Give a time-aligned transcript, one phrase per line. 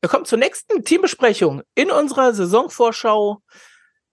[0.00, 3.42] Wir kommen zur nächsten Teambesprechung in unserer Saisonvorschau.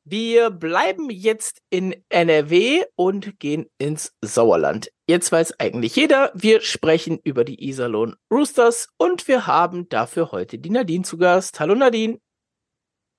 [0.04, 4.92] Wir bleiben jetzt in NRW und gehen ins Sauerland.
[5.08, 10.58] Jetzt weiß eigentlich jeder, wir sprechen über die Iserlohn Roosters und wir haben dafür heute
[10.58, 11.60] die Nadine zu Gast.
[11.60, 12.20] Hallo Nadine.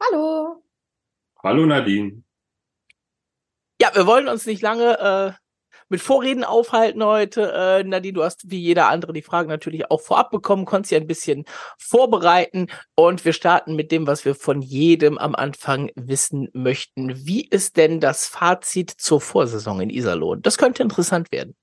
[0.02, 0.64] Hallo.
[1.42, 2.24] Hallo Nadine.
[3.80, 5.45] Ja, wir wollen uns nicht lange äh,
[5.88, 7.52] mit Vorreden aufhalten heute.
[7.52, 10.96] Äh, Nadine, du hast wie jeder andere die Fragen natürlich auch vorab bekommen, konntest sie
[10.96, 11.44] ein bisschen
[11.78, 17.26] vorbereiten und wir starten mit dem, was wir von jedem am Anfang wissen möchten.
[17.26, 20.42] Wie ist denn das Fazit zur Vorsaison in Iserlohn?
[20.42, 21.54] Das könnte interessant werden.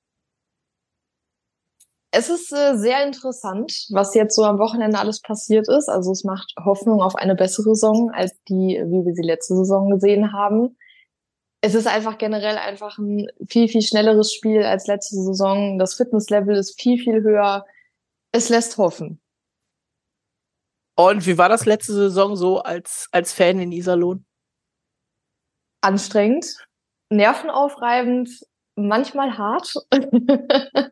[2.16, 5.90] Es ist äh, sehr interessant, was jetzt so am Wochenende alles passiert ist.
[5.90, 9.90] Also es macht Hoffnung auf eine bessere Saison als die, wie wir sie letzte Saison
[9.90, 10.78] gesehen haben
[11.66, 15.80] es ist einfach generell einfach ein viel, viel schnelleres Spiel als letzte Saison.
[15.80, 17.66] Das Fitnesslevel ist viel, viel höher.
[18.34, 19.22] Es lässt hoffen.
[20.98, 24.26] Und wie war das letzte Saison so als, als Fan in Iserlohn?
[25.80, 26.58] Anstrengend,
[27.10, 28.30] nervenaufreibend,
[28.76, 29.74] manchmal hart.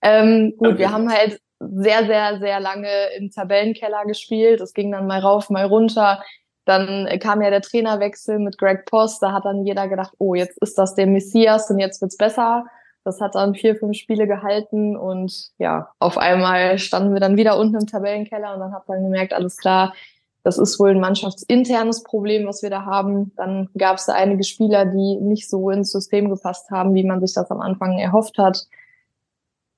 [0.00, 0.78] ähm, gut, okay.
[0.78, 4.62] wir haben halt sehr, sehr, sehr lange im Tabellenkeller gespielt.
[4.62, 6.24] Es ging dann mal rauf, mal runter.
[6.68, 9.22] Dann kam ja der Trainerwechsel mit Greg Post.
[9.22, 12.66] Da hat dann jeder gedacht, oh, jetzt ist das der Messias und jetzt wird's besser.
[13.04, 17.58] Das hat dann vier, fünf Spiele gehalten und ja, auf einmal standen wir dann wieder
[17.58, 19.94] unten im Tabellenkeller und dann hat man gemerkt, alles klar,
[20.42, 23.32] das ist wohl ein mannschaftsinternes Problem, was wir da haben.
[23.36, 27.20] Dann gab es da einige Spieler, die nicht so ins System gepasst haben, wie man
[27.20, 28.66] sich das am Anfang erhofft hat.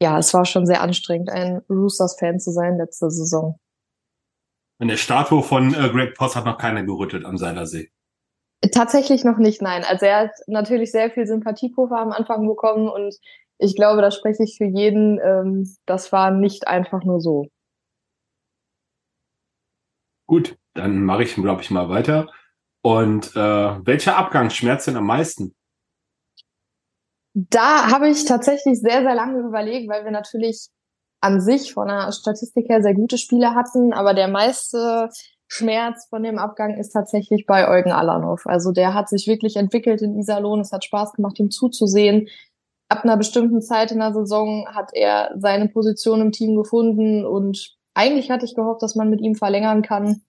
[0.02, 3.60] Ja, es war schon sehr anstrengend, ein Roosters-Fan zu sein letzte Saison.
[4.80, 7.90] An der Statue von äh, Greg Post hat noch keiner gerüttelt am Seilersee.
[8.72, 9.84] Tatsächlich noch nicht, nein.
[9.84, 13.14] Also er hat natürlich sehr viel Sympathiepuffer am Anfang bekommen und
[13.58, 17.46] ich glaube, da spreche ich für jeden, ähm, das war nicht einfach nur so.
[20.26, 22.30] Gut, dann mache ich, glaube ich, mal weiter.
[22.82, 25.54] Und äh, welcher Abgang schmerzt denn am meisten?
[27.34, 30.68] Da habe ich tatsächlich sehr, sehr lange überlegt, weil wir natürlich
[31.20, 35.10] an sich von der Statistik her sehr gute Spiele hatten, aber der meiste
[35.48, 38.46] Schmerz von dem Abgang ist tatsächlich bei Eugen Alanov.
[38.46, 40.60] Also der hat sich wirklich entwickelt in Iserlohn.
[40.60, 42.28] Es hat Spaß gemacht, ihm zuzusehen.
[42.88, 47.76] Ab einer bestimmten Zeit in der Saison hat er seine Position im Team gefunden und
[47.94, 50.22] eigentlich hatte ich gehofft, dass man mit ihm verlängern kann.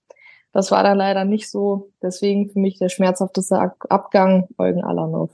[0.52, 1.92] Das war dann leider nicht so.
[2.02, 5.30] Deswegen für mich der schmerzhafteste Abgang Eugen Alanov.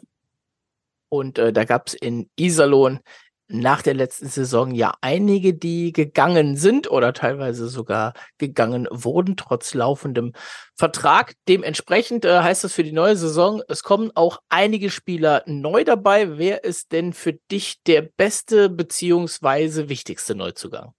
[1.09, 3.01] Und äh, da gab es in Iserlohn
[3.49, 9.75] nach der letzten Saison ja einige, die gegangen sind oder teilweise sogar gegangen wurden, trotz
[9.75, 10.33] laufendem
[10.75, 11.35] Vertrag.
[11.49, 16.39] Dementsprechend äh, heißt das für die neue Saison, es kommen auch einige Spieler neu dabei.
[16.39, 20.93] Wer ist denn für dich der beste beziehungsweise wichtigste Neuzugang?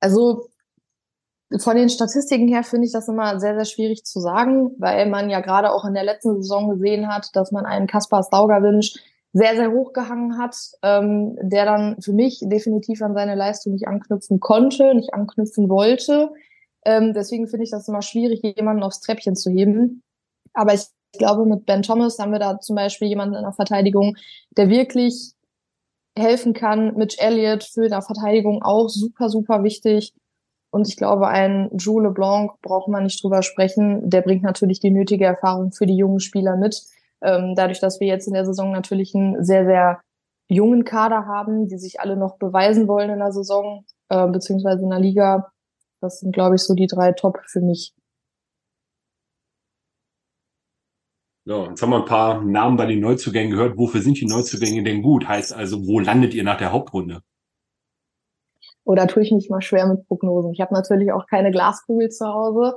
[0.00, 0.48] Also
[1.60, 5.28] von den Statistiken her finde ich das immer sehr, sehr schwierig zu sagen, weil man
[5.28, 8.94] ja gerade auch in der letzten Saison gesehen hat, dass man einen Kaspar Staugerwünsch
[9.32, 14.40] sehr, sehr hochgehangen hat, ähm, der dann für mich definitiv an seine Leistung nicht anknüpfen
[14.40, 16.30] konnte, nicht anknüpfen wollte.
[16.84, 20.02] Ähm, deswegen finde ich das immer schwierig, jemanden aufs Treppchen zu heben.
[20.52, 24.16] Aber ich glaube, mit Ben Thomas haben wir da zum Beispiel jemanden in der Verteidigung,
[24.56, 25.32] der wirklich
[26.18, 26.94] helfen kann.
[26.96, 30.12] Mitch Elliott für der Verteidigung auch super, super wichtig.
[30.70, 34.08] Und ich glaube, ein Jules LeBlanc braucht man nicht drüber sprechen.
[34.08, 36.82] Der bringt natürlich die nötige Erfahrung für die jungen Spieler mit.
[37.22, 40.00] Ähm, dadurch, dass wir jetzt in der Saison natürlich einen sehr, sehr
[40.48, 44.90] jungen Kader haben, die sich alle noch beweisen wollen in der Saison, äh, beziehungsweise in
[44.90, 45.52] der Liga.
[46.00, 47.94] Das sind, glaube ich, so die drei Top für mich.
[51.44, 53.76] So, jetzt haben wir ein paar Namen bei den Neuzugängen gehört.
[53.76, 55.26] Wofür sind die Neuzugänge denn gut?
[55.26, 57.20] Heißt also, wo landet ihr nach der Hauptrunde?
[58.84, 60.52] Oder tue ich mich mal schwer mit Prognosen.
[60.52, 62.74] Ich habe natürlich auch keine Glaskugel zu Hause.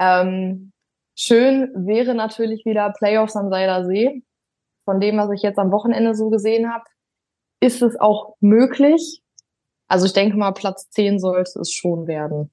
[0.00, 0.72] Ähm,
[1.18, 4.22] Schön wäre natürlich wieder Playoffs am Seiler See.
[4.84, 6.84] Von dem, was ich jetzt am Wochenende so gesehen habe,
[7.60, 9.22] ist es auch möglich.
[9.88, 12.52] Also ich denke mal, Platz 10 sollte es schon werden.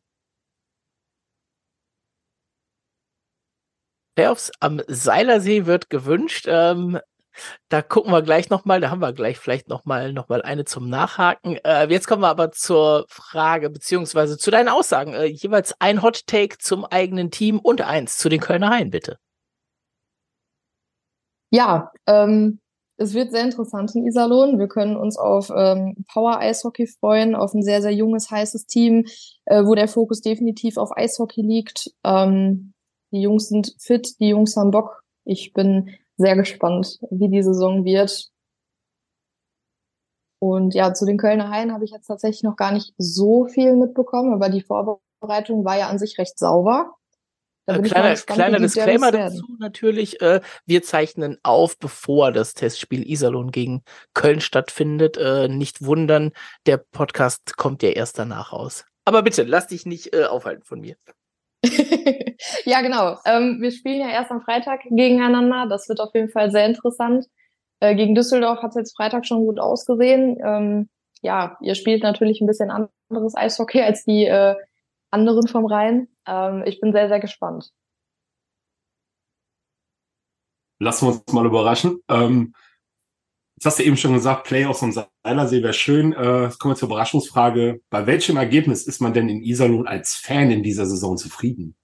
[4.16, 6.46] Playoffs am Seilersee wird gewünscht.
[6.47, 6.99] Ähm,
[7.70, 10.90] da gucken wir gleich nochmal, da haben wir gleich vielleicht nochmal noch mal eine zum
[10.90, 11.58] Nachhaken.
[11.64, 15.14] Äh, jetzt kommen wir aber zur Frage, beziehungsweise zu deinen Aussagen.
[15.14, 19.18] Äh, jeweils ein Hot Take zum eigenen Team und eins zu den Kölner Haien, bitte.
[21.52, 22.59] Ja, ähm,
[22.97, 24.59] es wird sehr interessant in Iserlohn.
[24.59, 29.06] Wir können uns auf ähm, Power Eishockey freuen, auf ein sehr, sehr junges, heißes Team,
[29.46, 31.91] äh, wo der Fokus definitiv auf Eishockey liegt.
[32.03, 32.74] Ähm,
[33.12, 35.03] die Jungs sind fit, die Jungs haben Bock.
[35.26, 38.30] Ich bin sehr gespannt, wie die Saison wird.
[40.40, 43.76] Und ja, zu den Kölner Haien habe ich jetzt tatsächlich noch gar nicht so viel
[43.76, 46.96] mitbekommen, aber die Vorbereitung war ja an sich recht sauber.
[47.66, 50.22] Äh, kleiner gespannt, kleiner Disclaimer dazu natürlich.
[50.22, 53.84] Äh, wir zeichnen auf, bevor das Testspiel Iserlohn gegen
[54.14, 55.16] Köln stattfindet.
[55.18, 56.32] Äh, nicht wundern,
[56.66, 58.86] der Podcast kommt ja erst danach raus.
[59.06, 60.98] Aber bitte, lass dich nicht äh, aufhalten von mir.
[62.66, 63.17] ja, genau.
[63.25, 65.67] Ähm, wir spielen ja erst am Freitag gegeneinander.
[65.69, 67.25] Das wird auf jeden Fall sehr interessant.
[67.79, 70.37] Äh, gegen Düsseldorf hat es jetzt Freitag schon gut ausgesehen.
[70.43, 70.90] Ähm,
[71.22, 74.55] ja, ihr spielt natürlich ein bisschen anderes Eishockey als die äh,
[75.11, 76.07] anderen vom Rhein.
[76.28, 77.72] Ähm, ich bin sehr, sehr gespannt.
[80.79, 82.01] Lassen wir uns mal überraschen.
[82.09, 82.53] Ähm,
[83.55, 84.93] jetzt hast du eben schon gesagt, Playoffs und
[85.23, 86.13] Seilersee wäre schön.
[86.13, 87.81] Äh, jetzt kommen wir zur Überraschungsfrage.
[87.90, 91.75] Bei welchem Ergebnis ist man denn in Iserlohn als Fan in dieser Saison zufrieden?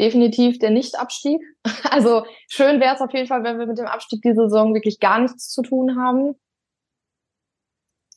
[0.00, 1.40] Definitiv der Nicht-Abstieg.
[1.90, 5.00] Also schön wäre es auf jeden Fall, wenn wir mit dem Abstieg diese Saison wirklich
[5.00, 6.34] gar nichts zu tun haben.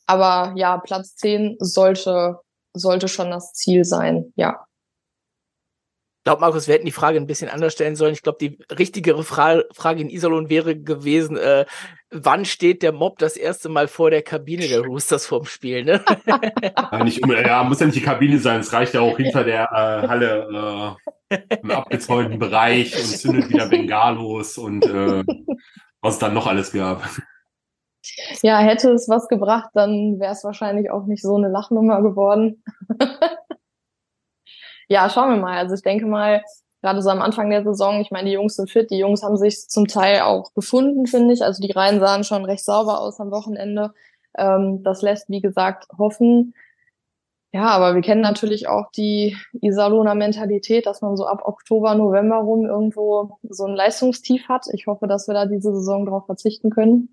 [0.06, 2.40] Aber ja, Platz 10 sollte,
[2.74, 4.66] sollte schon das Ziel sein, ja.
[6.20, 8.12] Ich glaube, Markus, wir hätten die Frage ein bisschen anders stellen sollen.
[8.12, 11.64] Ich glaube, die richtigere Fra Frage in Iserlohn wäre gewesen, äh,
[12.10, 15.82] wann steht der Mob das erste Mal vor der Kabine der Roosters vorm Spiel?
[15.82, 16.04] Ne?
[16.92, 18.60] ja, nicht, ja, muss ja nicht die Kabine sein.
[18.60, 23.68] Es reicht ja auch hinter der äh, Halle äh, im abgezäunten Bereich und zündet wieder
[23.68, 25.24] Bengalos und äh,
[26.00, 27.02] was dann noch alles gab.
[28.42, 32.62] Ja, hätte es was gebracht, dann wäre es wahrscheinlich auch nicht so eine Lachnummer geworden.
[34.88, 35.58] ja, schauen wir mal.
[35.58, 36.42] Also ich denke mal,
[36.80, 39.36] gerade so am Anfang der Saison, ich meine, die Jungs sind fit, die Jungs haben
[39.36, 41.42] sich zum Teil auch gefunden, finde ich.
[41.42, 43.92] Also die Reihen sahen schon recht sauber aus am Wochenende.
[44.36, 46.54] Ähm, das lässt, wie gesagt, hoffen.
[47.52, 52.36] Ja, aber wir kennen natürlich auch die Iserlohner Mentalität, dass man so ab Oktober, November
[52.36, 54.66] rum irgendwo so ein Leistungstief hat.
[54.72, 57.12] Ich hoffe, dass wir da diese Saison darauf verzichten können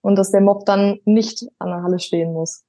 [0.00, 2.64] und dass der Mob dann nicht an der Halle stehen muss.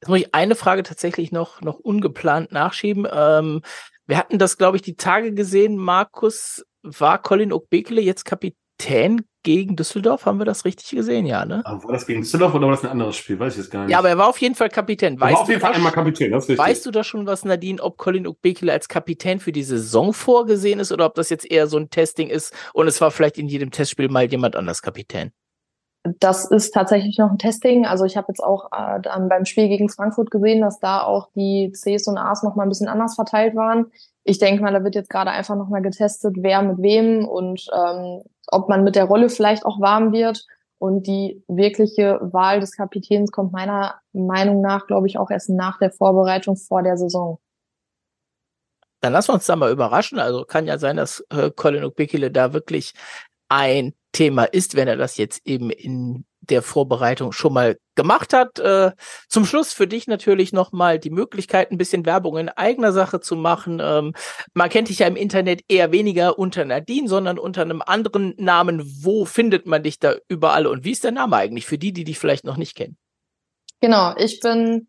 [0.00, 3.06] Jetzt muss ich eine Frage tatsächlich noch, noch ungeplant nachschieben.
[3.10, 3.62] Ähm,
[4.06, 5.76] wir hatten das, glaube ich, die Tage gesehen.
[5.76, 8.63] Markus, war Colin Okbekele jetzt Kapitän
[9.42, 10.26] gegen Düsseldorf?
[10.26, 11.26] Haben wir das richtig gesehen?
[11.26, 11.62] Ja, ne?
[11.64, 13.38] Aber war das gegen Düsseldorf oder war das ein anderes Spiel?
[13.38, 13.92] Weiß ich jetzt gar nicht.
[13.92, 15.20] Ja, aber er war auf jeden Fall Kapitän.
[15.20, 16.66] Weißt war auf jeden Fall einmal Kapitän, das ist richtig.
[16.66, 20.80] Weißt du da schon was, Nadine, ob Colin Okbekele als Kapitän für die Saison vorgesehen
[20.80, 23.48] ist oder ob das jetzt eher so ein Testing ist und es war vielleicht in
[23.48, 25.32] jedem Testspiel mal jemand anders Kapitän?
[26.20, 27.86] das ist tatsächlich noch ein Testing.
[27.86, 31.72] Also ich habe jetzt auch äh, beim Spiel gegen Frankfurt gesehen, dass da auch die
[31.72, 33.86] Cs und As noch mal ein bisschen anders verteilt waren.
[34.24, 37.66] Ich denke mal, da wird jetzt gerade einfach noch mal getestet, wer mit wem und
[37.74, 40.46] ähm, ob man mit der Rolle vielleicht auch warm wird.
[40.78, 45.78] Und die wirkliche Wahl des Kapitäns kommt meiner Meinung nach, glaube ich, auch erst nach
[45.78, 47.38] der Vorbereitung vor der Saison.
[49.00, 50.18] Dann lassen wir uns da mal überraschen.
[50.18, 52.92] Also kann ja sein, dass äh, Colin Okbekele da wirklich
[53.48, 58.58] ein Thema ist, wenn er das jetzt eben in der Vorbereitung schon mal gemacht hat.
[58.58, 58.92] Äh,
[59.28, 63.36] zum Schluss für dich natürlich nochmal die Möglichkeit, ein bisschen Werbung in eigener Sache zu
[63.36, 63.80] machen.
[63.82, 64.14] Ähm,
[64.52, 68.82] man kennt dich ja im Internet eher weniger unter Nadine, sondern unter einem anderen Namen.
[69.02, 72.04] Wo findet man dich da überall und wie ist der Name eigentlich für die, die
[72.04, 72.96] dich vielleicht noch nicht kennen?
[73.80, 74.88] Genau, ich bin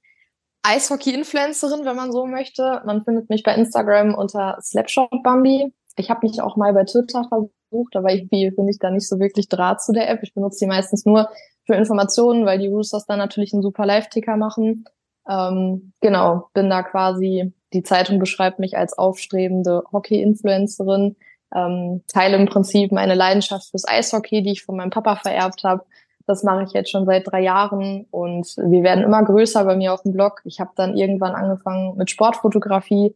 [0.64, 2.82] Eishockey-Influencerin, wenn man so möchte.
[2.86, 5.74] Man findet mich bei Instagram unter Slapshot Bambi.
[5.98, 9.08] Ich habe mich auch mal bei Twitter versucht gesucht, aber irgendwie finde ich da nicht
[9.08, 10.24] so wirklich Draht zu der App.
[10.24, 11.30] Ich benutze die meistens nur
[11.66, 14.86] für Informationen, weil die Roosters dann natürlich einen super Live-Ticker machen.
[15.28, 21.16] Ähm, genau, bin da quasi, die Zeitung beschreibt mich als aufstrebende Hockey-Influencerin,
[21.56, 25.84] ähm, teile im Prinzip meine Leidenschaft fürs Eishockey, die ich von meinem Papa vererbt habe.
[26.28, 29.94] Das mache ich jetzt schon seit drei Jahren und wir werden immer größer bei mir
[29.94, 30.42] auf dem Blog.
[30.44, 33.14] Ich habe dann irgendwann angefangen mit Sportfotografie,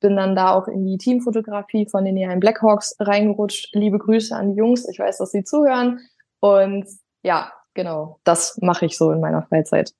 [0.00, 3.74] bin dann da auch in die Teamfotografie von den Niheim Blackhawks reingerutscht.
[3.74, 4.88] Liebe Grüße an die Jungs.
[4.88, 6.00] Ich weiß, dass sie zuhören.
[6.40, 6.86] Und
[7.22, 9.92] ja, genau, das mache ich so in meiner Freizeit.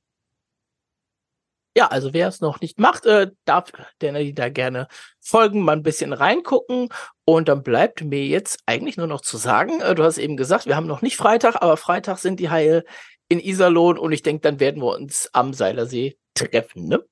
[1.76, 4.88] Ja, also wer es noch nicht macht, äh, darf der Nadine da gerne
[5.20, 6.88] folgen, mal ein bisschen reingucken.
[7.24, 10.66] Und dann bleibt mir jetzt eigentlich nur noch zu sagen, äh, du hast eben gesagt,
[10.66, 12.84] wir haben noch nicht Freitag, aber Freitag sind die Haie
[13.28, 17.04] in Iserlohn und ich denke, dann werden wir uns am Seilersee treffen, ne?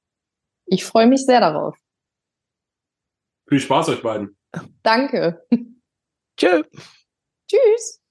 [0.66, 1.76] Ich freue mich sehr darauf.
[3.48, 4.36] Viel Spaß euch beiden.
[4.82, 5.46] Danke.
[6.36, 6.62] Tschö.
[7.48, 8.02] Tschüss.